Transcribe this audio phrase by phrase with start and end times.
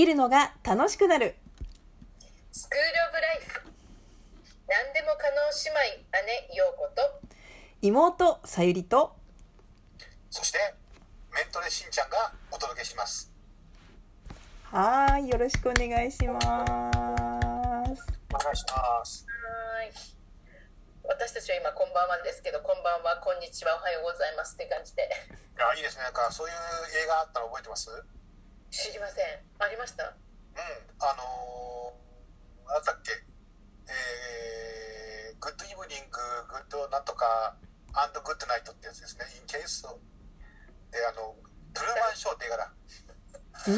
[0.00, 1.34] きるのが楽しくなる。
[2.52, 3.60] スクールオブライフ。
[4.66, 7.20] 何でも可能姉妹姉陽子と。
[7.82, 9.14] 妹さゆりと。
[10.30, 10.58] そして
[11.34, 13.30] メントレしんちゃんがお届けします。
[14.72, 16.46] はーいよろしくお願いします。
[16.46, 19.26] お願いします。
[19.28, 19.92] はい
[21.04, 26.54] 私たちは今こんばんはですけどこんばんはこんにちはおはようございますって感じでいやいいですねなんかそういう
[27.04, 28.19] 映画あったの覚えてますうん
[28.70, 29.24] 知りません。
[29.58, 30.04] ありました？
[30.06, 30.14] あ
[31.18, 33.10] のー、なんだっけ？
[33.90, 37.58] えー、 good evening good なんとか
[37.92, 39.26] and good night ってやつですね。
[39.34, 41.34] in case であの
[41.74, 42.72] トゥルーマンショーって映画だ
[43.66, 43.70] う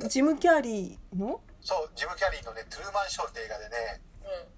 [0.00, 0.08] ーん。
[0.08, 1.40] ジム・キャリーの？
[1.60, 4.00] そうジム・キャリーのねトゥルーマンショーって映画でね。
[4.24, 4.56] うん。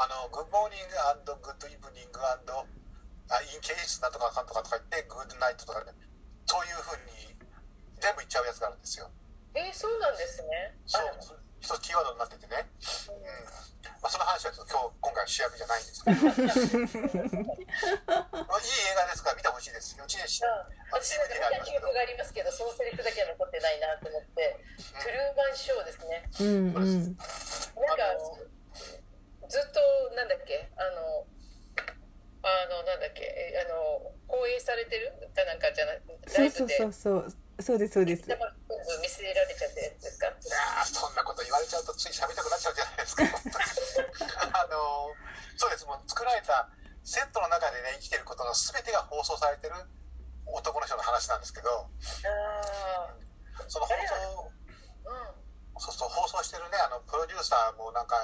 [0.00, 0.96] あの、 good morning
[1.36, 5.92] good evening あ in case なんとかかんとかとか言って、 good night とかね、
[6.48, 7.29] そういうふうに
[8.00, 9.10] 全部言っちゃうやつがあるんですよ。
[9.54, 10.74] えー、そうなんですね。
[10.86, 11.04] そう。
[11.60, 12.64] 一つキーワードになっててね。
[13.10, 13.22] うん。
[14.00, 16.16] まあ、その話はちょっと今日、今回主役じゃないんですけど。
[18.08, 19.96] まあいい映画ですから見てほしいです。
[20.00, 20.40] うちでし、
[20.90, 21.28] 私なん。
[21.28, 24.56] か見た記憶がありますけどそのセリフだけは残ってないなと思って。
[24.78, 26.30] トゥルーマンショーですね。
[26.40, 26.46] うん。
[26.46, 27.22] うんなんか
[29.48, 29.80] ずっと
[30.16, 30.70] なんだっけ？
[30.76, 31.26] あの
[32.42, 33.24] あのなんだっけ？
[33.24, 35.12] えあの放映されてる？
[35.34, 38.22] かなんかじゃないラそうそうそうそうそうですそうです。
[38.26, 43.22] 見せられちゃってるやつですかいやーそんなこと言われちゃうとつい喋りたくなっちゃうじゃないですか。
[44.58, 45.14] あの
[45.56, 45.84] そうです。
[45.86, 46.68] もう作られた
[47.04, 49.74] セットの中でね生きてることの全てが放送されてる
[50.46, 53.14] 男の人の話なんですけど、あ
[53.68, 54.50] その放送
[55.06, 55.40] あうん。
[55.80, 58.16] そうそう放送してるねあのプロデューサーもなんか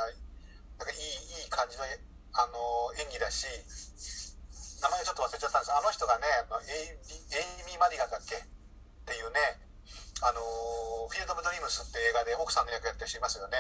[0.79, 3.47] なんかいいいい感じのあの演技だし
[4.83, 5.73] 名前ちょっと忘れちゃったんです。
[5.73, 6.27] あの人がね
[6.69, 8.37] エイビエイミー・マディガンだっけ？
[9.07, 9.63] っていうね
[10.19, 10.43] あの
[11.07, 13.55] フィールド・オブ・ドリームスって映画で奥さんの役やってる人いますよね。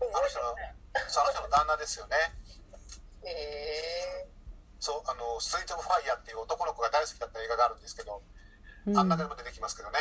[0.00, 2.16] あの人のの人の旦那ですよね。
[3.28, 4.26] え
[4.80, 8.22] そうあのストリート・オブ・ファイヤーっていう男の子が大好きだった映画があるんですけど、
[8.86, 8.96] うん。
[8.96, 9.98] あん中でも出てきますけどね、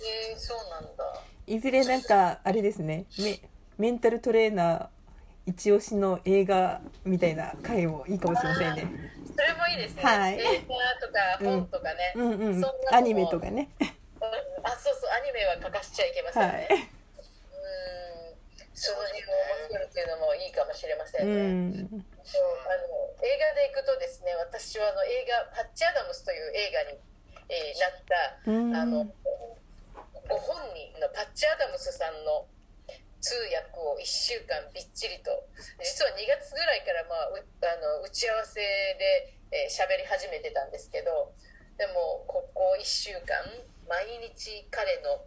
[0.00, 1.22] うん、ー、えー、そうなんだ。
[1.46, 3.06] いずれなんかあれですね。
[3.18, 3.40] メ
[3.78, 4.88] メンタルトレーナー
[5.48, 6.78] 一押しの映画
[7.08, 8.84] みたいな回もいいかもしれませんね。
[9.32, 10.36] それもいいですね、はい。
[10.36, 12.32] 映画とか本とかね、うん。
[12.36, 13.70] うんそんアニメとかね。
[13.80, 13.88] うん
[14.60, 16.76] あそうそうアニメは欠かしちゃいけませんね、はい。
[16.76, 16.84] うん。
[18.76, 19.32] その辺を
[19.72, 21.72] 面白いっていうのもいいかもしれませうん。
[21.72, 22.04] ね、うあの
[23.24, 27.00] 映画で行くとですね私はあの映画「パッチ・アダムス」という映画に、
[27.48, 28.76] えーなったうん。
[28.76, 29.08] あの
[30.28, 32.44] ご本人のパッチ・アダムスさんの
[33.20, 35.30] 通訳を1週間びっちりと。
[35.82, 41.32] 実は2月ぐらいから、まあ、うあの打ち合わせで喋、えー喋り始めてたんですけど
[41.78, 43.40] でもここ1週間
[43.88, 45.24] 毎日彼の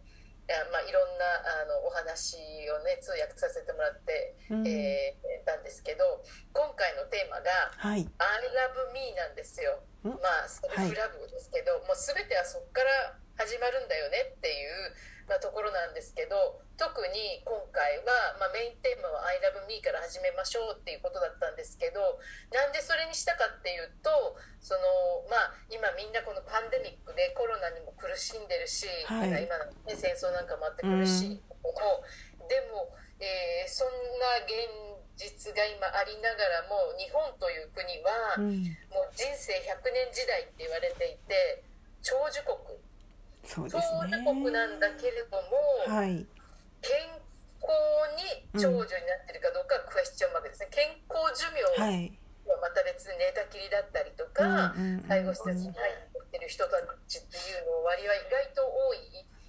[0.51, 2.35] あまあ、いろんなあのお話
[2.67, 4.67] をね通訳させてもらって、うん。
[4.67, 6.21] えーたんですけど
[6.53, 9.81] 今回のテーマがはい「I love me」なんですよ。
[10.05, 10.09] ん。
[10.21, 14.93] まあセルフラブですけど、もう全てはそこから始まるんだよねっていう、
[15.31, 22.19] まあ、ところなんですけど特に今回は、まあ、メインテーマは「I love me」から始めましょうっていうことだったんですけど
[22.51, 24.11] なんでそれにしたかっていうと
[24.59, 29.47] その、まあ、今みんなこのパンデミックでコロナにも苦しんでるし、はい。
[29.47, 33.87] 今の、ね、戦争なんかもあって苦しい、もうでも、えーそん
[34.19, 34.51] な現
[35.15, 38.63] 実が今ありながらも日本という国は、うん。
[38.91, 41.63] もう人生100年時代って言われていて
[42.01, 42.57] 長寿国
[43.43, 44.23] そうですね。
[44.23, 45.37] 国なんだけれど
[45.89, 46.25] も、はい。
[46.81, 46.97] 健
[47.61, 47.69] 康
[48.17, 50.69] に長寿になってるかどうかはクエスチョンマークですね。
[50.71, 54.73] 健康寿命はまた別に寝たきりだったりとか、
[55.07, 58.97] 介護施設に入ってる人たちっていうの割合意外と多い、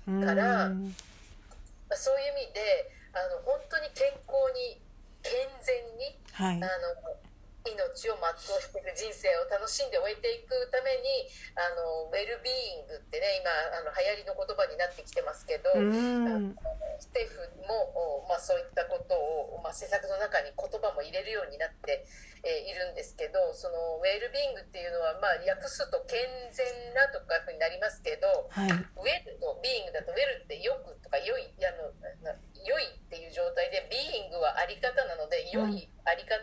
[0.09, 0.27] うん。
[0.27, 4.81] からまあ、そういう意味であの本当に健康に
[5.23, 6.57] 健全にはい。
[6.57, 7.17] あの
[7.65, 16.55] 命を全うしていく人生を楽しんで終えていくためにあのウェルビーイングってね今あの流行りの言葉になってきてますけど、うん。
[17.03, 22.07] 政府も、おまあ、そういったことを、まあ、政策の中に言葉も入れるようになって、
[22.47, 26.19] えーいるんですけどそのウェルビーイングっていうのは、まあ、訳すと健
[26.51, 28.71] 全なとかふうになりますけど、はい。
[28.71, 31.95] ウェルとビーイングだとウェルってよくとか良いあの
[32.27, 36.43] な良いっていう状態でビーイングはあり方なので良いあり方、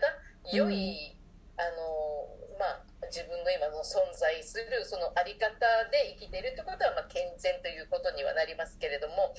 [0.54, 1.16] 良い
[1.58, 5.50] あのまあ自分の今の存在するそのあり方
[5.90, 9.34] で生きているってことは、まあ、健全ということにはなりますけれども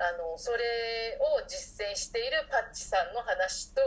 [0.00, 3.80] ああのそれを実践しているパッチさんの話と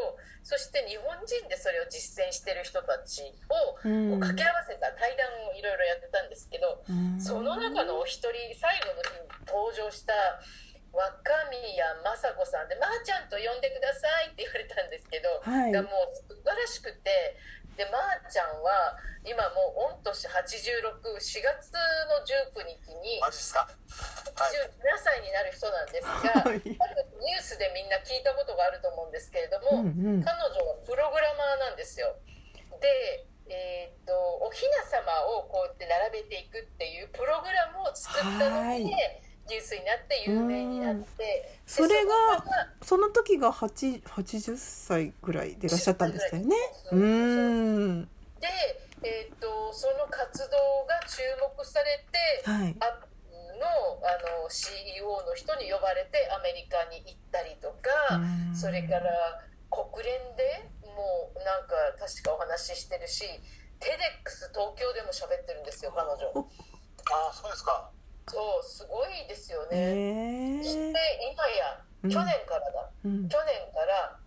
[0.44, 3.80] そして日本人でそれを実践している人たちを
[4.20, 7.16] 掛け合わせた対談をいろいろやってたんですけど、うん。
[7.20, 10.14] その中のお一人最後の日に登場した
[10.94, 11.10] 若
[11.50, 12.70] 宮雅子さん。
[12.70, 15.72] で「まー、ちゃんと呼んでください」って言われたんですけど、はい。
[15.72, 17.36] がもう素晴らしくて
[17.76, 18.96] でまー、ちゃんは
[19.26, 22.22] 今もう御年864月の
[22.62, 23.66] 19日にマジですか？
[23.66, 23.76] はい。
[24.94, 26.12] 87歳になる人なんですが、
[26.46, 26.62] はい。
[26.64, 30.24] ニュースでみんな聞いたことがあると思うんですけれども、うんうん。
[30.24, 32.16] 彼女はプログラマーなんですよ。
[32.80, 42.12] で、えーっとおひな様をこうやって並べていくっていうプログラムを作ったので、はいニュースになって有名になって、でそれが
[42.82, 46.56] その時が8 80歳ぐらいでいらっしゃったんですよね。
[46.90, 48.04] そうん。
[48.40, 48.48] で、
[49.04, 51.22] えーっとその活動が注
[51.58, 52.76] 目されて、はい。
[52.80, 53.68] アップルの
[54.04, 58.56] あの CEO の人に呼ばれてアメリカに行ったりとか、うん。
[58.56, 63.26] それから国連でもうなんか確かお話ししてるし
[63.82, 66.48] TEDx 東京でも喋ってるんですよ彼女。
[67.12, 67.90] ああそうですか
[68.28, 70.94] そうすごいですよえね、そして
[71.32, 72.12] 今やうん。
[72.12, 73.28] 去年からだ、うん。
[73.28, 74.20] 去年から、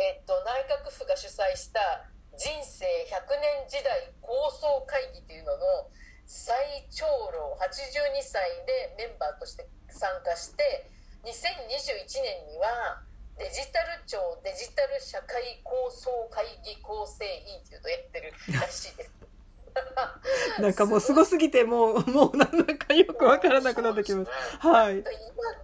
[0.00, 5.90] えっと、内閣府が主催した人生100年時代構想会議というのの
[6.24, 6.54] 最
[6.90, 10.88] 長老82歳でメンバーとして参加して
[11.24, 13.02] 2021年には
[13.36, 19.27] デジタル庁デジタル社会構想会議構成委員というのをやってるらしいです。
[20.58, 24.30] なんかもうすごすぎてもうもうなんだかよくわからなくなってきます。
[24.58, 24.98] はい。
[24.98, 25.10] 今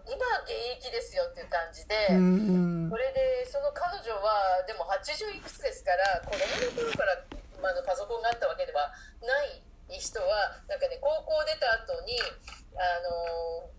[0.06, 2.90] 今は現役ですよっていう感じで、うん。
[2.90, 7.22] それでその彼女はでも80いくつですから子供の頃から、
[7.61, 12.19] まあ、パソコンがあったわけではない人はなんかね高校出た後に
[12.75, 13.70] あの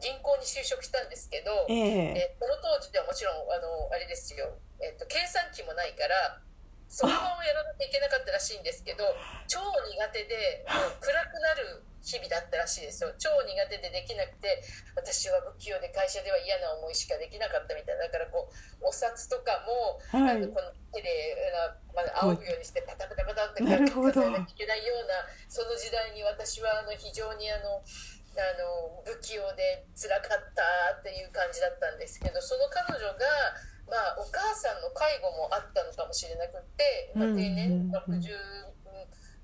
[0.00, 2.34] 銀行に就職したんですけど、ええ。
[2.34, 6.40] えその当時ではもちろんあのあれですよ、えっと、計算機もないから
[6.88, 9.04] そのままやらなきゃいけなかったらしいんですけど
[9.48, 13.08] 超苦手でもう暗くなる日々だったらしいですよ。
[13.16, 14.62] 超苦手でできなくて
[14.94, 18.04] 私は不器用で会社では嫌な思いしかできなかったみたいな。
[18.04, 18.52] だからこ
[18.82, 20.36] うお札とかも、はい。
[20.36, 24.12] あのこの手であまあ、仰ぐようにしてパタパタパタってなるほど。
[24.12, 27.80] 数えなきゃいけないようなその時代に私はあの非常にあの
[28.36, 33.24] あの不器用で辛かったっていう感じだったんですけどその彼女が、
[33.84, 38.22] まあ、お母さんの介護もあったのかもしれなくって、まあ、うん定年うんうん。
[38.24, 38.32] 60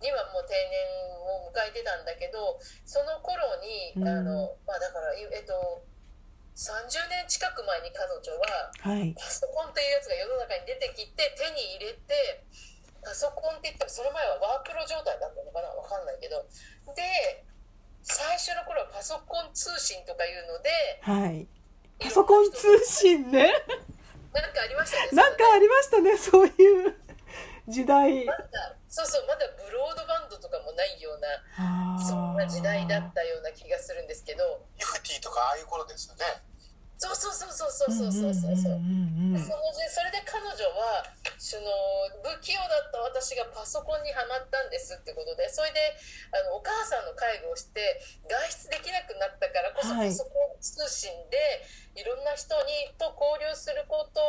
[0.01, 0.81] にはもう定年
[1.29, 2.57] を迎えてたんだけど
[2.89, 4.09] その頃に、うん。
[4.09, 5.85] あのまあ、だから、えっと、
[6.57, 9.13] 30年近く前に彼女ははい。
[9.13, 12.45] パソコンというやつが世の中に出てきて手に入れて
[13.05, 15.69] パソコンって言ってもその前はワープロ状態だったのかな？
[15.69, 16.45] わかんないけど。
[16.97, 17.45] で
[18.03, 20.71] 最初の頃はパソコン通信とかいうので
[21.05, 21.47] はい。
[22.01, 23.53] パソコン通信ね
[24.33, 26.97] なんかありましたねなんかありましたねそういう
[27.69, 28.25] 時代。
[28.25, 34.67] まだそうそうまだブロードバンドとかもないようなそんな時代だったような気がするんですけど。
[34.79, 36.25] イフティとかああいう頃ですよね
[37.01, 38.73] そうそうそうそうそうそうそうそうそう。
[38.77, 41.01] うんうそのじそれで彼女は
[41.41, 41.65] その
[42.21, 45.81] 不器用だった私がパソコンにはまったんですってことでそれで
[46.29, 47.97] あのお母さんの介護をして
[48.29, 50.13] 外出できなくなったからこそはい。
[50.13, 51.65] パソコン通信で
[51.97, 54.21] いろんな人にと交流すること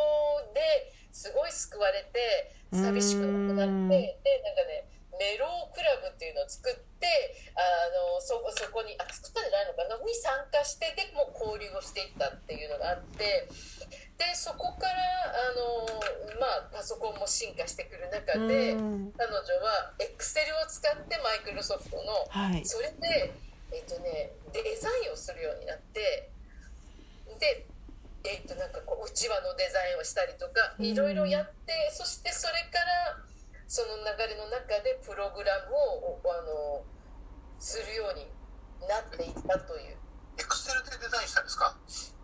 [0.56, 4.88] ですごい救われて寂しくなくなうんってでなんかね
[5.20, 7.08] メロークラブっていうのを作って
[7.54, 7.62] あ
[8.16, 9.98] のそそこにあ作ったんじゃないのかな？
[10.02, 13.48] に参加してでもう交流をしていったっていうのがあって
[14.18, 14.98] でそこから
[15.34, 19.12] あの、まあ、パソコンも進化してくる中でうん。
[19.18, 22.66] 彼女はエクセルを使ってマイクロソフトのはい。
[22.66, 23.34] それで、
[23.74, 26.30] えっとね、デザインをするようになって
[27.40, 27.66] で、
[28.24, 30.86] えっとなんかこううちわのデザインをしたりとかうん。
[30.86, 33.18] いろいろやってそしてそれから
[33.72, 36.84] その流れの中でプログラムをあの
[37.58, 38.28] するように
[38.84, 39.96] なっていったという。
[40.36, 41.78] エクセルでデザインしたんですか？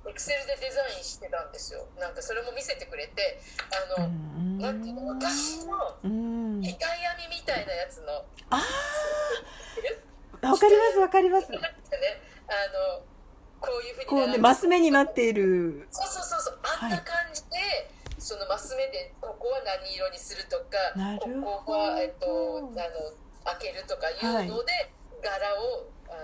[0.10, 1.88] エクセルでデザインしてたんですよ。
[1.98, 3.39] なんかそれも見せてくれて
[3.96, 4.60] あの、うん。
[4.60, 6.62] なんていうの昔のうん。
[6.62, 8.12] 機械編みみたいなやつの。
[8.50, 8.60] あ
[10.42, 11.50] あわかりますわかります。
[11.50, 11.60] ね
[12.50, 13.06] あの
[13.62, 15.88] こういうふうにこうねマス目になっている。
[15.92, 16.60] そうそうそうそう。
[16.84, 17.87] あんな感じで、
[18.27, 20.75] そのマス目でここは何色にするとか
[21.24, 23.15] ここは、えっと、あの
[23.55, 24.91] 開けるとかいうので、
[25.24, 26.19] 柄をあ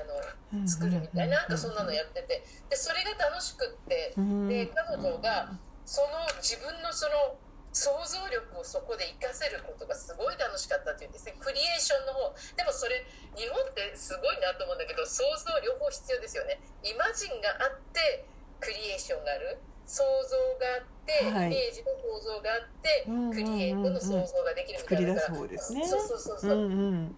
[0.60, 2.44] の作るみたいななんかそんなのやってて。
[2.68, 4.50] でそれが楽しくってうん。
[4.52, 5.56] で彼女が
[5.88, 7.40] その自分のその
[7.72, 11.40] 想像力をそこで活かせることがすごい楽しかったっていうんですね。
[11.40, 12.36] クリエーションの方。
[12.60, 13.00] でもそれ
[13.40, 16.60] 日本ってすごいなと思うんだけど想像両方必要ですよね。
[16.84, 18.28] イマジンがあって
[18.60, 19.64] クリエーションがある。
[19.86, 21.48] 想像があって、はい。
[21.48, 23.34] イメージの想像があって、うんうんうんうん。
[23.34, 25.88] クリエイトの想像ができるみたいな作り出す方ですね。
[25.88, 27.16] そうそうそうそう、うんうん。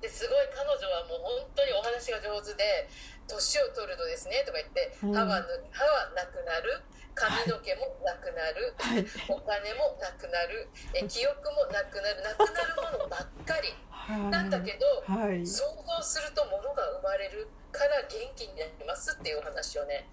[0.00, 2.88] ですごい彼女はもう本当にお話が上手で
[3.26, 5.14] 年を取るとですねとか言って、うん。
[5.14, 6.82] 歯はぬ歯はなくなる。
[7.16, 9.00] 髪の毛もなくなる、はい。
[9.32, 10.68] お金もなくなる。
[10.92, 12.20] え記憶もなくなる。
[12.20, 13.72] なくなるものばっかり。
[13.88, 14.20] はい。
[14.28, 15.40] なんだけど、はい。
[15.46, 20.06] 想像するとものが生まれるから元気になりますっていうお話をね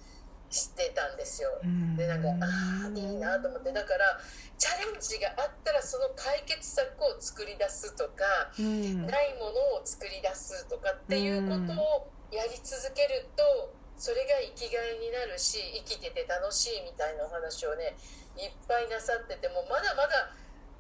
[0.54, 1.50] してたんですよ。
[1.64, 4.20] うんでなんかああいいなと思ってだから
[4.58, 17.98] チャレンジがあったらその解決策を作り出すとか、うんないものを作り出すとかっていうことをやり続けるとそれが生きがいになるし生きてて楽しいみたいなお話をね
[18.38, 20.34] いっぱいなさっててもまだまだ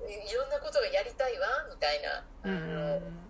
[0.05, 3.23] いろんなことがやりたいわみたいな、うあのん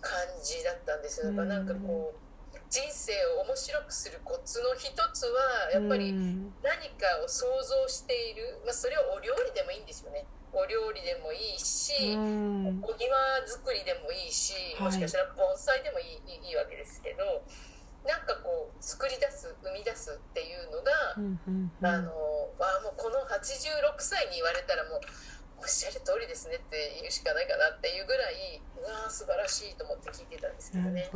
[0.00, 1.30] 感じだったんですよ。
[1.30, 2.27] だからなんかこう
[2.70, 6.52] 人生を面白くするコツの一つはやっぱりうん。
[6.62, 10.26] 何かを想像している、まあ、それはお料理でもいいんですよね。
[10.52, 12.80] お料理でもいいし、うん。
[12.84, 14.82] お庭作りでもいいしはい。
[14.84, 17.44] もしかしたら盆栽でもいい,いい、いいわけですけど
[18.06, 21.86] なんかこう作り出す生み出すっていうのが、うんうんうん。
[21.86, 22.12] あの
[22.60, 25.00] あもうこの86歳に言われたらもう
[25.60, 31.10] おっしゃる通りですねって言うしかないかなっていうぐらいうわー素晴らしいと思って聞いてたんですけどね。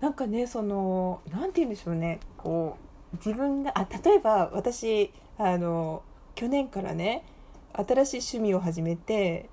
[0.00, 2.20] なんかねそのなんて言うんでしょうね。
[2.38, 2.76] こ
[3.12, 6.02] う自分があ例えば私あの
[6.34, 7.24] 去年からね
[7.72, 9.48] 新しい趣味を始めて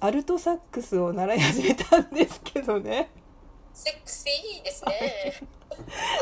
[0.00, 3.10] アルトサックスを習い始めたんですけどね。
[3.72, 5.34] セクシーですね。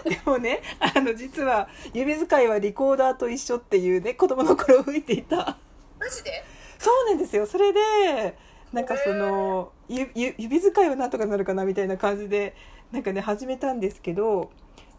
[0.08, 5.58] でもねあの実は指使いはリコーダーと一緒っていうね子供の頃吹いていた。
[6.00, 6.42] マジで？
[6.78, 7.46] そうなんですよ。
[7.46, 8.38] それで
[8.72, 12.56] なんかそのゆゆ指使いはなんとかなるかなみたいな感じで
[12.92, 14.50] なんかね始めたんですけど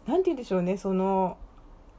[0.06, 1.38] なんて言うんでしょうねその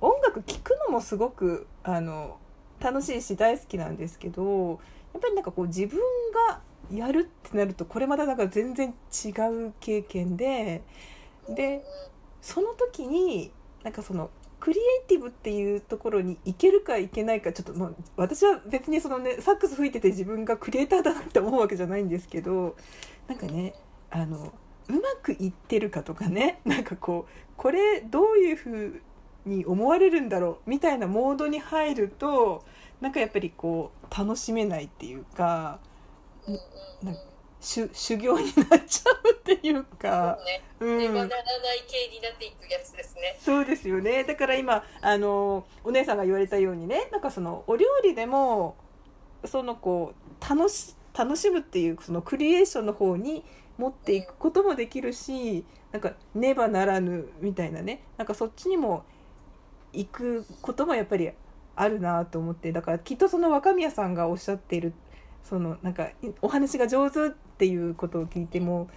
[0.02, 2.38] 音楽聴くのもすごくあの
[2.80, 4.80] 楽しいし大好きなんですけど
[5.14, 6.00] やっぱりなんかこう自分
[6.50, 6.62] が
[6.92, 8.94] やるってなるとこれまたなんか全然
[9.26, 9.30] 違
[9.70, 10.84] う経験で
[11.50, 11.84] で
[12.42, 13.52] その時に
[13.84, 22.76] なんかそのクリエイティブっていうところに行けるか行けないかちょっと、まあ、私は別にそのねサックス吹いてて自分がクリエイターだなって思うわけじゃないんですけど
[23.28, 23.74] なんかね
[24.10, 24.54] あの
[24.90, 26.60] うまくいってるかとかね。
[26.66, 29.02] なんかこうこれどういうふう
[29.46, 30.70] に思われるんだろう？
[30.70, 32.64] みたいなモードに入ると
[33.02, 35.80] なんかやっぱりこう楽しめないっていうか
[37.04, 37.18] なん
[37.60, 40.38] 修修行になっちゃうっていうか。
[40.80, 41.08] そうね。
[41.08, 41.14] うん。
[41.14, 43.38] ならない系になっていくやつですね。
[43.40, 44.24] そうですよね。
[44.24, 48.76] だから今あのお姉さんが言われたようにねなんかそのお料理でも
[49.46, 53.44] そのこう楽し楽しむっていうそのクリエーションの方に
[53.78, 58.04] 持っていくこともできるしなんかねばならぬみたいなね。
[58.18, 59.04] なんかそっちにも
[59.94, 61.32] 行くこともやっぱり
[61.76, 62.72] あるなと思って。
[62.72, 64.94] だからきっとその若宮さんがおっしゃっている
[65.44, 66.10] そのなんか
[66.42, 68.90] お話が上手っていうことを聞いても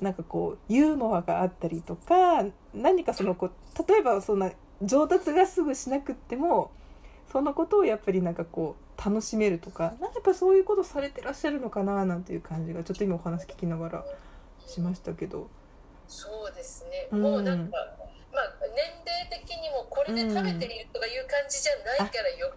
[0.00, 3.50] なんかこうユーモアがあったりとか何かそのこ
[3.88, 4.50] 例えばそんな
[4.82, 6.72] 上達がすぐしなくっても
[7.30, 14.04] そのことをやっぱりなんかこう楽しめるとかなんかやっぱそういうことされてらっしゃるのかななんていう感じがちょっと今お話聞きながら
[14.66, 15.48] しましたけど。
[16.08, 17.08] そうですね。
[17.12, 17.76] うんもうなんか、
[18.32, 22.52] まあ年齢的にもこれで食べてるとかいう感じじゃないから余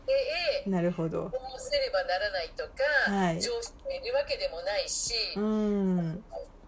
[0.64, 0.70] 計。
[0.70, 1.30] なるほど。
[1.30, 6.24] こうすればならないとか、はい上司がいるわけでもないし、うん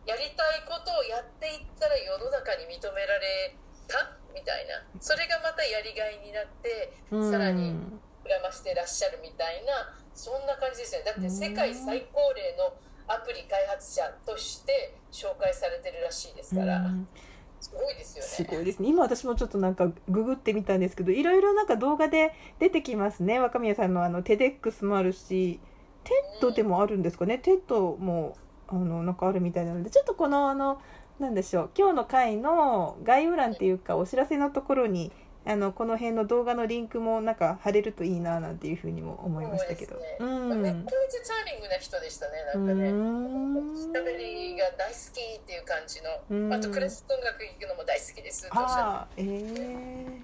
[0.07, 3.55] やりたいことをやっていったら世の中に認められ
[3.87, 7.75] たみたいなそれがまたやりがいになってうんさらに
[8.23, 12.71] 膨らましてらっしゃるみたいなそんな感じですねだって世界最高齢の
[13.07, 17.07] アプリ開発者として紹介されてるらしいですから、うん。
[17.59, 18.29] すごいですよね。
[18.29, 18.89] すごいですね。
[18.89, 23.39] 今私もちょっとなんかググってみたんですけどいろいろなんか動画で出てきますね。
[23.39, 25.59] 若宮さんのあの TEDx もあるし
[26.03, 27.39] TED でもあるんですかね。
[27.39, 28.37] TED も
[28.67, 30.81] あのなんかあるみたいなのでちょっとこのあの
[31.19, 31.69] なんでしょう。
[31.75, 35.11] 今日の回の概要欄っていうかお知らせのところに
[35.47, 39.95] あのこの辺の動画のリンクもなんか貼れるといいななんていうふうにも思いましたけど。
[39.95, 40.17] そうね。
[40.19, 40.61] うん。
[40.61, 42.91] めっちゃめちゃチャーミングな人でしたねなうんかね。
[42.91, 43.93] ん。
[43.93, 46.49] しゃべりが大好きっていう感じうん。
[46.49, 50.21] のあとクラシック音楽聴くのも大好きですっておっしゃってああええ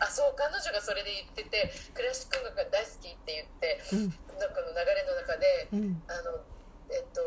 [0.00, 4.12] あそう彼女がそれで言っててクラシック音楽が大好きって言ってうん。
[4.36, 6.02] なんかの流れの中でうん。
[6.06, 6.44] あの、
[6.92, 7.24] えっと、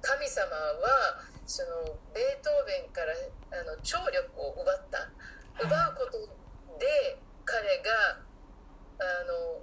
[0.00, 1.84] 神様はその
[2.16, 3.12] ベートーベンから
[3.60, 5.04] あの聴力を奪った。
[5.60, 6.37] 奪うこと
[6.78, 8.22] で彼が
[8.98, 9.62] あの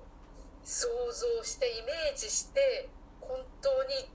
[0.64, 4.10] 想像してイメージして本当に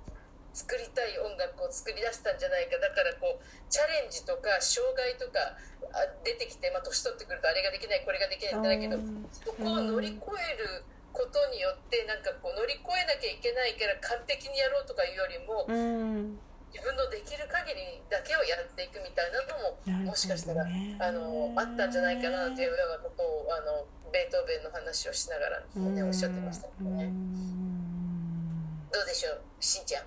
[0.52, 5.58] 作作りたい音楽を作り出したんじゃないかだからこうチャレンジとか障害とか
[5.90, 8.06] あ出てきて、まあ、年取ってくるとあれができない。
[8.06, 8.54] これができない。
[8.54, 8.94] ってだけど
[9.34, 16.38] そこを乗り越えることによってなんかこう乗り越えなきゃいけないから完璧にやろうとかいうよりもうん
[16.70, 27.10] 自分のできる限りだけをやっていくみたいなのももしかしたら、ねあのあったんじゃないかなというようなことをあのベートーベンの話をしながら、ね、おっしゃってましたけどね。
[28.90, 30.06] どうでしょうしんちゃん。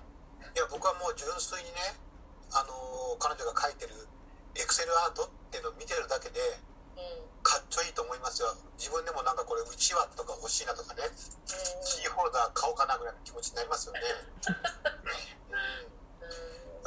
[0.56, 1.96] や僕はもう純粋にね
[2.52, 3.92] あの彼女が書いてる
[4.56, 6.40] エクセルアートっていうのを見てるだけで
[6.96, 7.34] うん。
[7.44, 8.56] かっちょいいと思いますよ。
[8.80, 11.02] 自分でもなんかこれうちわとか欲しいなとかね
[11.84, 14.00] キーホルダー買おうかなぐらいの気持ちになりますよね、
[14.48, 15.43] うん、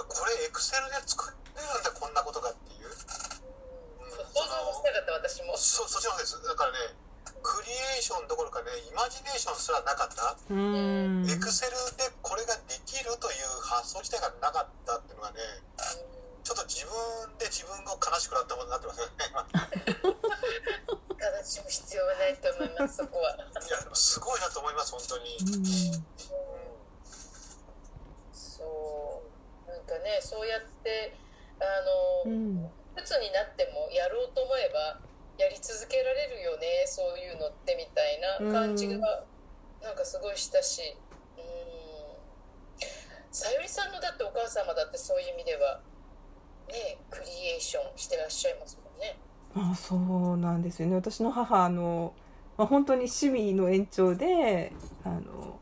[0.04, 5.58] これエクセルで作れるんだこんなことがっていう想像もしなかった私も。
[5.58, 6.78] そそっちの方ですだからね
[7.42, 15.40] クリエーションどころかねイマジネーションすらなかったエクセルでこれができるという発想自体がなかったっていうのがね
[16.44, 16.94] ちょっと自分
[17.38, 19.32] で自分が悲しくなったものになってますよね
[21.18, 23.36] 悲しむ必要はないと思いますそこは。
[23.36, 23.40] い
[23.72, 25.38] やでもすごいなと思います本当に、
[28.32, 31.18] そうなんかねそうやって
[31.60, 32.70] あの、うん。
[32.98, 34.98] 鬱になってもやろうと思えば
[35.38, 38.18] やり続けられるよねそういうのってみたい
[38.50, 38.98] な感じが
[39.84, 40.82] なんかすごいしたし。
[41.38, 41.48] うん。
[43.32, 45.80] さゆりさんのだってお母様だってそういう意味では
[46.70, 49.20] ねクリエーションしてらっしゃいますもんね。
[49.72, 50.96] あそうなんですよね。
[50.96, 52.14] 私の母あの、
[52.58, 54.74] まあ、本当に趣味の延長で
[55.04, 55.60] あの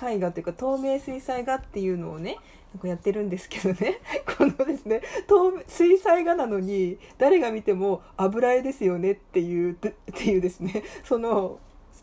[0.00, 2.38] 絵画というか透明水彩画っていうのをね
[2.78, 3.98] なんかやってるんですけどね
[4.38, 9.76] このですね透水彩画なのに誰が見ても油絵ですよねっていう っ
[10.14, 11.58] ていうですねその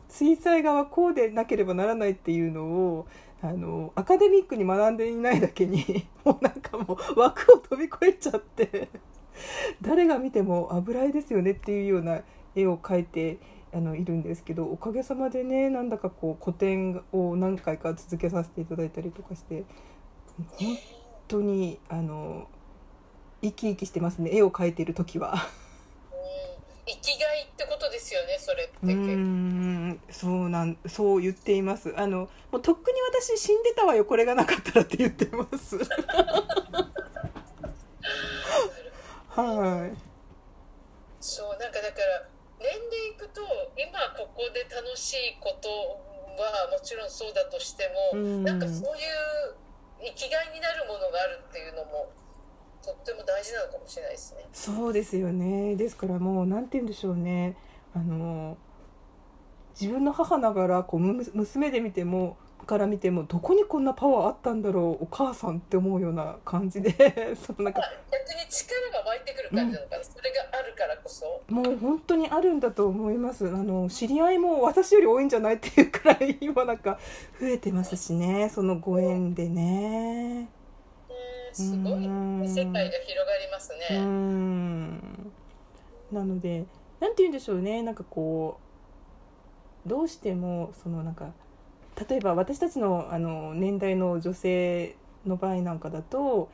[0.10, 3.08] 水彩画はこうでなければならないっていうのを
[3.42, 8.90] あのアカデミックに学んでいないだけに もうなんかもう枠を飛び越えちゃって。
[9.82, 12.22] 誰が見ても油絵ですよねっていうような
[12.56, 13.38] 絵を描いて
[13.74, 19.66] あのいるんですけどおかげさまでねなんだかこう個展を何回か続けさせていただいたりとかして
[20.38, 20.78] 本
[21.28, 22.48] 当にあの
[23.42, 24.32] 生き生きしてますね。
[24.36, 25.32] 絵を描いている時は。
[25.32, 25.40] うん。
[26.86, 28.74] 生きがいってことですよねそれって。
[28.82, 30.02] うーん。
[30.10, 31.94] そうなんそう言っています。
[31.98, 35.78] あのもうとっくに私死んでたわよこれがなかったらって言ってます。
[39.30, 39.98] はい。
[41.22, 43.42] そうなんかだから年齢いくと
[43.78, 45.70] 今ここで楽しいこと
[46.42, 48.44] はもちろんそうだとしても、うん。
[48.44, 49.65] なんかそういう
[50.06, 52.12] 生きがいになるものがあるっていうのも
[52.84, 54.46] とっても大事なのかもしれないですね。
[54.54, 57.58] そうですよねですからもうなんて言うんでしょうね
[57.94, 58.58] あの
[59.80, 66.92] 自分の母ながらこうむ娘で見てもから見てもどこにこんなパワーあったんだろうお母さんって思うような感じで。
[67.36, 71.42] そのなんかまあ逆に力が湧いてくる感じなのかな、それがあるからこそ。
[71.48, 73.48] もう本当にあるんだと思います。
[73.48, 77.00] あの知り合いも私より多いんじゃないっていうくらい今なんか
[77.40, 80.42] 増えてますしねそのご縁でね。
[80.42, 80.50] ね
[81.54, 83.98] すごい、うん世界が広がりますね。
[83.98, 85.32] ん。
[86.12, 86.66] なので
[87.00, 87.84] なんて言うんでしょうね。
[87.84, 88.60] なんかこ
[89.86, 91.32] うどうしてもそのなんか
[92.10, 96.50] 例えば私たちのあの年代の女性の場合なんかだと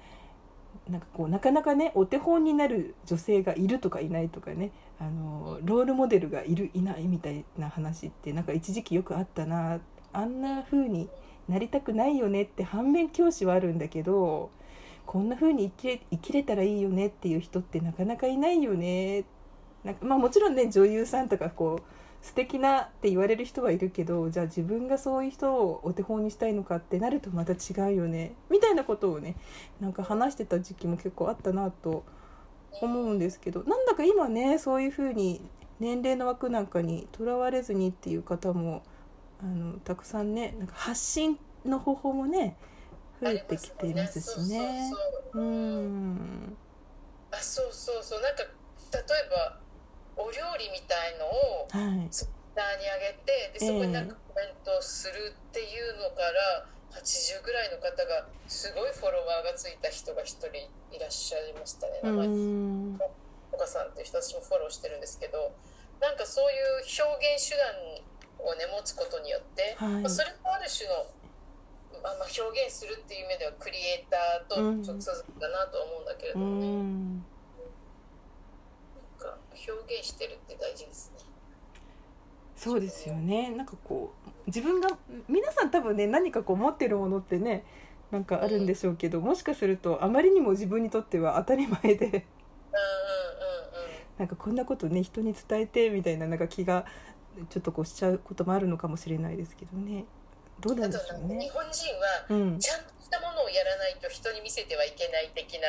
[0.89, 9.79] なんかこうなかなかねお手本になる女性がいるとかいないとかねあのロールモデルがいるいないみたいな話ってなんか一時期よくあったな
[10.13, 11.09] あんな風に
[11.47, 14.51] なりたくないよねって反面教師はあるんだけど
[15.05, 19.25] こんな風に生きれ生きれたらいいよねっていう人ってなかなかいないよね。
[19.83, 28.35] なんかまあもちろんね女優さんとかこう素敵なって言われる人はいるけどじゃあ自分がそういう人をお手本にしたいのかってなるとまた違うよね。
[28.49, 29.35] みたいなことをね
[29.79, 32.03] なんか話してた時期も結構あったなと
[32.81, 35.41] 思うんですけどなんだか今ねそういう風に
[35.79, 38.83] 年齢の枠なんかにとらわれずにっていう方も
[39.41, 42.55] あのたくさんねなんか発信の方法もね
[43.19, 44.91] 増えてきていますしね。
[47.31, 48.21] あそうそうそう。
[48.21, 49.59] なんか例えば
[50.21, 52.09] お料理みたいのをはい。
[52.09, 62.27] ツイッターに上げてでそこになんかコメントをするっていうのから80ぐらいの方がすごいフォロワーがついた人が一人いらっしゃいましたねう名前。
[62.27, 62.99] ん
[63.51, 65.55] お母さんっていう人たちもフォローしてるんですけど
[66.01, 67.71] なんかそういう表現手段
[68.41, 70.01] をね持つことによって、はい。
[70.01, 71.05] まあそれもある種の、
[72.01, 74.83] まあ、まあ表現するっていう意味ではクリエイターとうん。
[74.83, 76.67] ちょっと続くかなと思うんだけれうどもね、
[79.67, 81.19] 表現してるって大事ですね。
[82.55, 83.49] そうですよね。
[83.49, 84.89] なんかこう自分が
[85.27, 87.63] 皆さん多分ね何かこう持ってるものってね
[88.11, 92.15] なんかあるんでしょうけどもしかするとあまりにも自分にとっては当たり前でうんうんうん。
[92.15, 92.21] うん
[94.17, 96.85] なんかこんなことね人に伝えてみたいななんか気が
[97.49, 100.05] ちょっとこうしちゃうこともあるのかもしれないですけどね。
[100.59, 101.49] どうなんでしょうあと日ね。
[101.51, 105.67] 本人はうん、ちゃんとしたものをやらないと人に見せてはいけない的な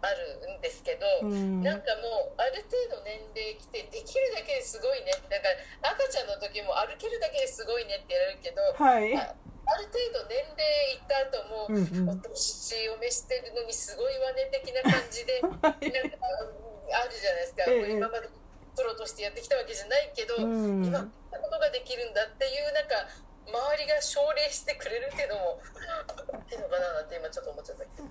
[0.00, 1.62] あるんですけど、うん。
[1.62, 5.12] なんかもうある程度年齢来てできるだけですごいね。
[5.28, 5.48] だか
[5.84, 9.36] ら赤ちゃんの時も歩けるだけですごいねってやるけどはい、あ
[9.66, 10.64] ある程度年齢
[10.96, 12.08] いった後も、うんうん。
[12.08, 17.92] お年を召してるのにすごいわね的な感じで なんかあるじゃないですか、ええ。
[17.92, 18.28] 今まで
[18.74, 20.84] プロとしてやってきたわけじゃないけど、うん。
[20.84, 23.08] 今こんなことができるんだっていうなんか
[23.50, 25.60] 周りが奨励してくれるっていうのも
[26.50, 28.10] いいのかななんて今ちょっと思っちゃったけど、うん、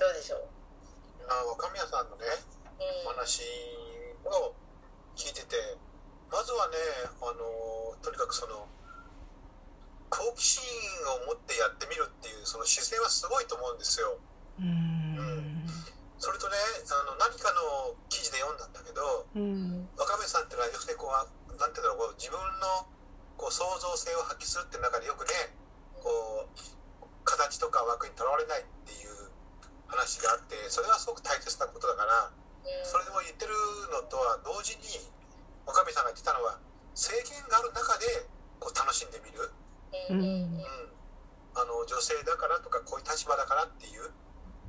[0.00, 0.48] どうでしょう、
[1.28, 2.24] あ若宮さんのね
[2.80, 3.12] うん。
[3.12, 3.44] お話
[4.24, 4.56] を
[5.12, 5.76] 聞いてて
[6.32, 6.80] まずはね
[7.20, 8.64] あのとにかくその
[10.08, 10.64] 好奇心
[11.20, 14.16] を持ってやってみるっていうその姿勢はすごいと思うんですよ。
[14.58, 15.68] うん。
[16.16, 16.56] それとね
[16.88, 19.84] あの何かの記事で読んだんだけどうん。
[20.00, 22.88] 若宮さんっていうのは要するにこうなんていうんだろうこう自分の
[23.36, 25.52] こう創造性を発揮するっていう中でよくね
[26.00, 26.56] こう
[27.24, 29.09] 形とか枠にとらわれないっていう
[29.90, 32.30] 話があってそれはすごく大切なことだから
[32.86, 33.52] それでも言ってる
[33.90, 34.86] のとは同時に
[35.66, 36.58] 若宮さんが言ってたのは
[36.94, 38.06] 制限がある中で
[38.62, 39.50] こう楽しんでみる、
[40.10, 40.20] うん。
[40.20, 40.90] うん。
[41.54, 44.14] あの女性だからとかこういう立場だからっていう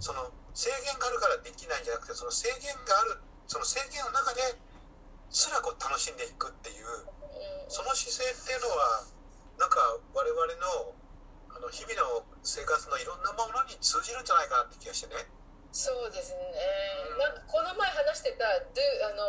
[0.01, 4.57] その制限があるからできないんじゃなくてその制限があるその制限の中で
[5.29, 6.85] すらこう楽しんでいくっていう
[7.69, 9.05] その姿勢っていうのは
[9.59, 9.77] なんか
[10.11, 11.00] 我々のあ
[11.61, 15.29] の日々の生活のいろんなものに通じるんじゃないかなって気がしてね。
[15.71, 16.51] そうですね、
[17.15, 18.43] なんかこの前話してた
[18.75, 19.23] do あの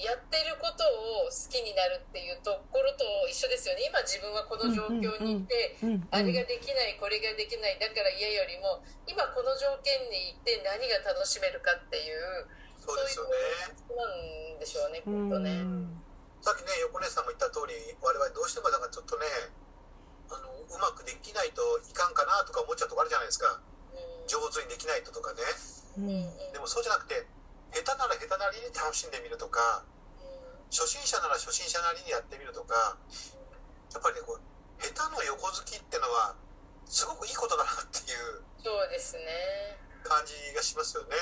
[0.00, 3.84] やってることを好きになるっていうところと一緒ですよね。
[3.92, 7.76] 今自分はこの状況にいて、うんうんあれができないこれができない。
[7.76, 12.48] だから嫌よりも今この条件にいて何が楽しめるかっていう
[12.80, 13.36] そうですよね。
[13.92, 15.28] なんでしょうねきっうん。
[15.28, 15.60] とね。
[16.40, 19.28] さっきね横根さんも言った通り我々どうしてもだからちょっとね
[20.30, 23.60] あのうまくできないといかんかなとか思っちゃうとこあるじゃないですか。
[23.94, 24.28] うん。
[24.28, 25.42] 上手にできないととかね。
[25.96, 26.52] うん。
[26.52, 27.26] でもそうじゃなくて
[27.72, 29.84] 下手なら下手なりに楽しんでみるとか
[30.68, 32.96] 初心者なら初心者なりにやってみるとか
[33.92, 34.40] やっぱりねこう
[34.80, 36.36] 下手の横好きってのは
[36.84, 39.26] すごくいいことだなっていうそうですね、
[40.06, 41.16] 感じがしますよね。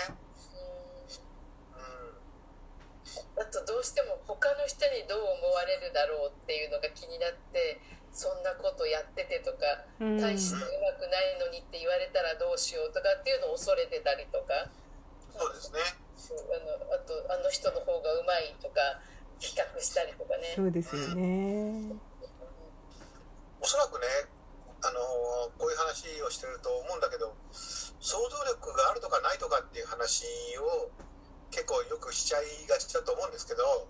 [1.72, 1.80] うん。
[1.80, 3.40] うん。
[3.40, 7.80] あとどうしても他の人にどう思われるだろうっていうのが気になって
[8.12, 14.70] そんなことやっててとかうん大してうまくないのにって言われたらどうしようとかっていうのを恐れてたりとか
[15.36, 15.78] そうですね。
[16.20, 18.80] あのあとあの人の方がうまいとか
[19.38, 20.52] 比較したりとかね。
[20.54, 21.96] そうですよね。
[23.60, 24.06] おそらくね、
[24.82, 25.00] あの
[25.58, 30.24] こういう話をしてると思うんだけど想像力があるとかないとかっていう話
[30.58, 30.90] を
[31.50, 33.88] 結構よくしちゃいがちだと思うんですけど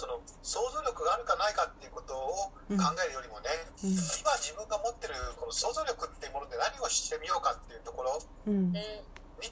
[0.00, 3.52] その想像力があるかないかっていうことを考えるよりもね、
[3.84, 3.92] うん。
[3.92, 8.16] 今自分が持ってるこの想像力っていうもので何をしてみようかっていうところ
[8.48, 8.72] に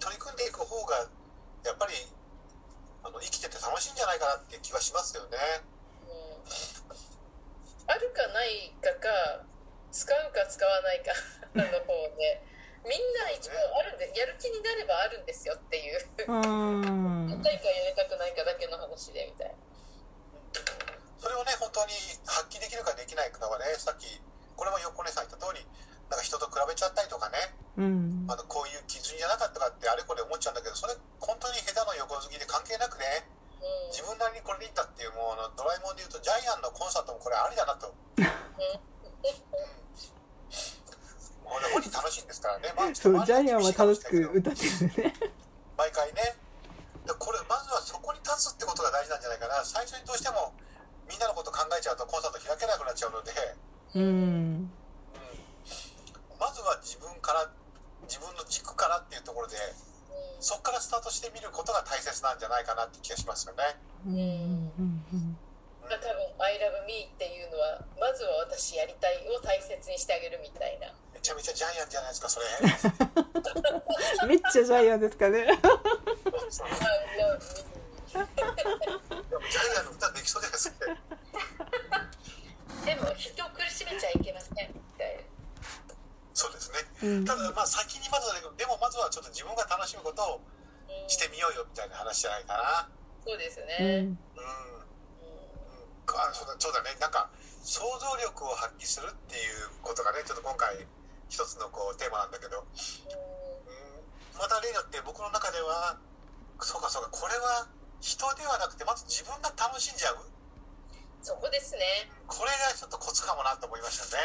[0.01, 1.05] 取り組んでいく方が
[1.69, 1.93] やっぱり
[3.05, 5.37] あの生きてて楽しいんじゃないかなっていう気はしますよね。
[6.09, 6.41] うん。
[7.93, 9.45] あるかないかか
[9.93, 11.13] 使うか使わないか
[11.53, 12.41] の方で
[12.89, 16.01] みんな一応あるんでやる気になればあるんですよっていう。
[16.25, 17.29] うん。
[17.29, 19.68] やりたいかやりたくないかだけの話でみたいな。
[21.19, 21.93] それをね本当に
[22.27, 24.07] 発揮できるかできないかはねさっき
[24.55, 25.63] これも横根さん言った通り
[26.11, 27.37] なんか人と比べちゃったりとかね
[27.77, 28.27] うん。
[28.31, 33.27] あのこういう基準じゃなかったかってあれこれ思っちゃうんだけどそれ本当に下手の横好きで関係なくね
[33.59, 33.91] うん。
[33.91, 37.91] 自分なりにこれでいったっていうもうあのドラえもんで言うとジャイアンのコンサートもこれありだなと。
[41.49, 45.15] もうね本人楽しいんですからね、まあそうジャイアンは楽しく歌ってるね。
[45.77, 46.37] 毎回ね。
[47.09, 49.65] でこれまずはそこに立つってことが大事なんじゃないかな。
[49.65, 50.53] 最初にどうしても
[51.09, 53.33] みんなのこと考えちゃうとコンサート開けなくなっちゃうので、
[53.97, 54.03] うん。
[54.03, 54.71] うん。
[56.39, 57.51] まずは自分から
[58.05, 59.57] 自分の軸からっていうところで
[60.41, 63.77] そこからスタートしてみることが大切なんじゃないかなって気がしますよね。
[64.07, 64.15] うん。
[64.15, 64.21] うん。
[65.13, 65.37] うん。
[65.83, 70.95] まあ、多分「I love me」っていうのはまずは私やりたいを大切にしてあげるみたいな。
[71.13, 72.47] めちゃめちゃジャイアンじゃないですかそれ。
[74.29, 75.45] めっちゃジャイアンですかね。
[75.51, 75.65] 「I love me
[79.29, 79.93] でもジャイアンの
[80.59, 82.03] 歌できそうじゃないですか。」
[82.85, 85.23] でも人を苦しめちゃいけませんみたいな。
[86.35, 86.79] そうですね。
[87.03, 87.25] うん。
[87.25, 90.41] ただまあ先にまずはだけどでもまずはちょっと自分が楽しむことを
[90.89, 92.89] うんしてみようよみたいな話じゃないかな。
[93.27, 94.05] そうですうね、ん。
[94.05, 94.11] うん。
[94.11, 94.19] うん、
[96.35, 97.11] そうだそうだねなん。
[97.11, 97.31] か
[97.63, 100.87] 想像力を発揮するっていうことがねちょっと今回
[101.29, 102.31] 一つのこうテーマなん。
[102.31, 102.67] だけど、うん、
[104.39, 105.99] また例によって僕の中では
[106.61, 107.67] そうかそうかこれは
[108.01, 109.99] 人ではなくてまず自分が楽しん。
[109.99, 110.23] じゃうそ
[111.49, 111.81] こですね。
[112.27, 114.23] これがちょっとコツかもなと思いましたね。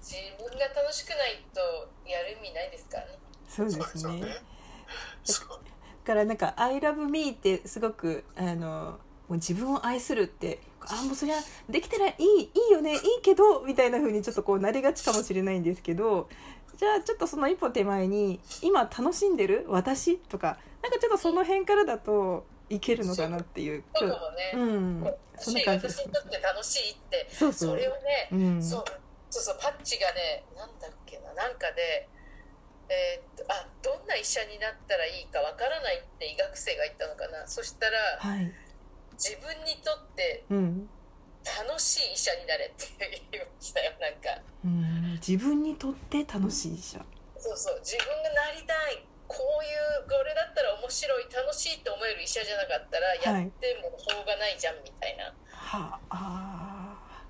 [0.00, 1.60] 自分が楽しくないと
[2.08, 3.18] やる意味ないですからね。
[3.48, 4.22] そうですね。
[5.24, 8.98] そうだからなんか「I love me」ってすごくあの
[9.28, 11.36] もう自分を愛するってあもうそりゃ
[11.68, 16.30] できたらいいいいよねいいけどみたいな風にちょっとこうなりがちかもしれないんですけど
[16.78, 23.84] じゃあちょっとその一歩手前に「今楽しんでる私?」とかなんかちょっとその辺からだといけるのかなっていう。
[23.94, 25.04] そうかもね、うん。
[25.04, 26.00] 楽そんしない感じです。
[26.00, 27.70] 私にとって楽しいってそうそう。
[27.70, 28.62] それをね、うん。
[28.62, 28.84] そう
[29.30, 32.08] そうそうパッチがねなんだっけななんかで、
[32.88, 37.46] えーっとあどんな医者になったらいいかわからないって医学生が言ったのかな。
[37.46, 38.52] そしたらはい。
[39.12, 40.88] 自分にとってうん。
[41.66, 43.08] 楽しい医者になれって言
[43.40, 44.42] いましたよなんか。
[44.64, 45.12] うん。
[45.26, 47.00] 自分にとって楽しい医者。
[47.38, 49.68] そうそう自分がなりたいこうい
[50.04, 57.22] うこれだったら面白い楽しいって思える医者じゃなかったらやってもしょうがないじゃんみたいな、はあ。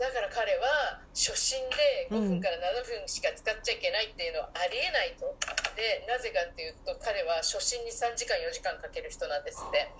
[0.00, 5.28] だから彼は初心で5分から7分しか使っちゃいけないっていうのはありえないと。
[5.76, 9.92] でなぜかっていうと彼は初心に3時間4時間かける人なんですって。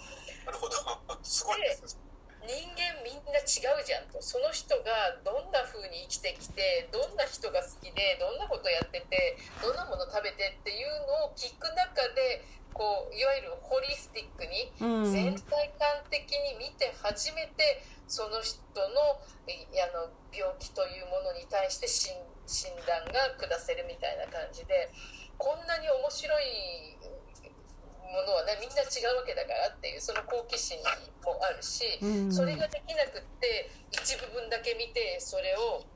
[0.49, 0.81] なるほど。
[1.21, 2.01] すごいです
[2.51, 4.19] 人間みんな違うじゃんと。
[4.19, 12.43] その人がどんな風に生きてきてどんな人が好きでどんなことやっててどんなもの食べてっていうのを聞く中で
[12.75, 15.13] こういわゆるホリスティックにうん。
[15.13, 15.47] 全体
[15.79, 22.11] 感的に見て初めてその人のいあの病気というものに対して診
[22.47, 24.91] 診断が下せるみたいな感じで
[25.39, 26.99] こんなに面白い
[28.11, 30.79] ものはねみんな違うわけだからっていうその好奇心
[31.23, 32.33] もあるし、うん。
[32.33, 35.87] それができなくって一部分だけ見てそれを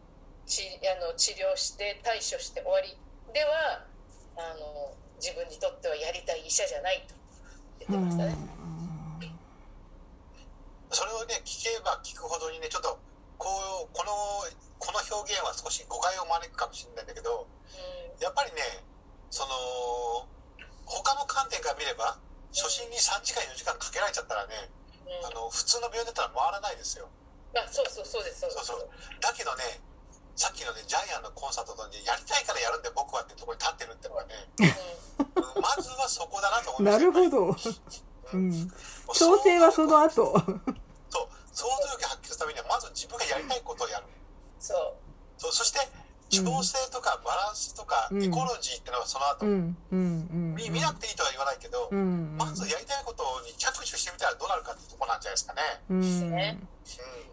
[0.47, 2.97] ちあの治療して対処して終わり。
[3.35, 3.83] では
[4.39, 7.15] あの自分にとってはやりたい医者じゃないと。
[7.81, 8.37] 言ってましたね。
[10.91, 12.99] それをね聞けば聞くほどにねちょっと
[13.37, 13.51] こ
[13.83, 14.13] うこの
[14.79, 18.23] この表現は少し誤解を招くかもしれないんだけどうん。
[18.23, 18.63] やっぱりね
[19.31, 20.29] その
[20.87, 22.19] 他の観点から見れば
[22.53, 24.71] 初心に3時間4時間かけられちゃったらね
[25.07, 25.27] うん。
[25.27, 27.09] あの普通の病院だったら回らないですよ。
[27.57, 28.67] あそうそうそうですそうです。
[28.67, 28.89] そうそう。
[29.21, 29.81] だけどね
[30.37, 35.63] さっきのねジャイアンのコンサートでやりたいからやるんで僕はってところに立ってるってのがね、うん。
[35.63, 37.57] まずはそこだなと思いまなするほど、う
[38.35, 38.51] うん。
[38.51, 38.71] ん、
[39.15, 40.35] 調整はその後。
[40.35, 41.29] そう。
[41.55, 44.07] 想像力を発揮するためにはまず自分がやりたいことをやる。
[44.59, 44.95] そう。
[45.39, 45.79] そうそして
[46.43, 48.23] 調整とかバランスとかうん。
[48.23, 52.37] エコロジーっていうのはその後、うんうんうん見見なくていいとは言わないけど、うん。
[52.37, 55.63] まずやりたいことに着手してみたらどうなるかってとこなんじゃないですかね。
[55.91, 56.69] うん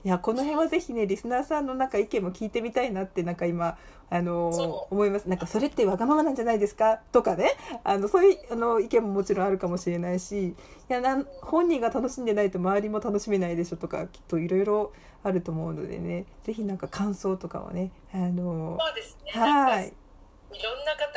[0.03, 3.77] いやこの辺はぜひねリスナーさんのなんか意見も聞いてみたいなってなんか今
[4.09, 4.49] あの
[4.89, 5.29] 思います。
[5.29, 7.01] なんかそれってわがままなんじゃないですか？
[7.11, 7.51] とかね。
[7.83, 10.55] あのそういうあの意見ももちろんあるかもしれないしい
[10.89, 16.25] やなん本人が楽しんでないと周りも楽しめないでしょとかきっといろいろあると思うのでね。
[16.43, 19.31] ぜひなんか感想とかはねあのそうですね。
[19.39, 19.93] はい。
[20.53, 21.07] いろんな方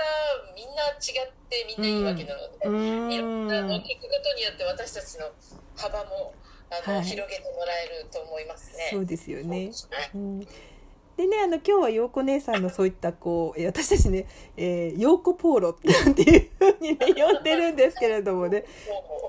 [0.55, 5.27] みんな違ってみんないいわけなので、ういろんなあのん聞くことによって私たちの
[5.77, 6.33] 幅も
[6.71, 7.05] あの、はい。
[7.05, 8.89] 広げてもらえると思いますね。
[8.91, 9.71] そうですよね。
[10.17, 10.41] ん。
[11.17, 15.87] でねあの今日は陽子姉さんのそういったこうえー私たちね「えー、陽子ポーロ」って
[16.23, 18.65] いうふうにね呼んでるんですけれどもね。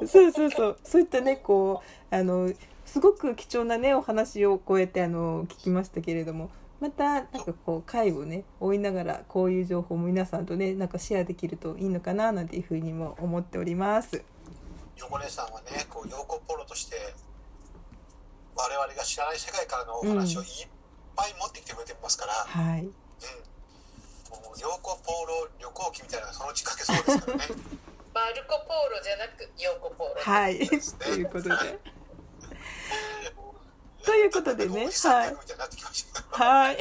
[0.08, 0.78] そうそうそう。
[0.84, 2.52] そういったねこうあの
[2.86, 6.50] すごく貴重なねお話をこうやってあの聞きましたけれども。
[6.82, 14.24] またなんかこう会をね追いながらこういう情報も皆さんとねなんかシェアできるといいのかななんていうふうにも思っております。
[14.98, 17.14] 横根さんはね、こう陽子ポロとして
[18.56, 20.48] 我々が知らない世界からのお話をいっ
[21.16, 22.94] ぱい持ってきてくれてますから、はい、うん、も
[24.56, 27.44] う陽子ポロ旅行記みたいなそのうち書けそうですからね。
[28.14, 30.22] マルコ・ポーロじゃなくヨーコ・ポーロ。
[30.22, 31.56] はい、ということで。
[34.06, 36.24] ということでねなんかおじさんギャグみたいになってきました。
[36.44, 36.78] はい。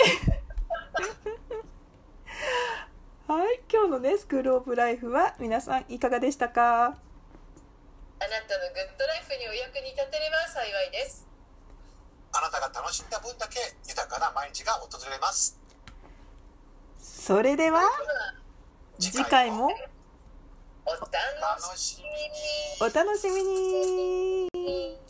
[3.26, 6.98] はい、今日のね、スクールオブライフは皆さんいかがでしたか？
[8.24, 11.28] あなたのグッドライフにお役に立てれば幸いです。
[12.32, 15.60] あなたが楽しんだ分だけ豊かな毎日が訪れます。
[16.98, 17.82] それでは、
[18.98, 19.68] 次回も
[20.86, 22.94] お楽しみに。
[22.94, 24.48] 楽しみに。
[24.56, 25.03] お楽しみに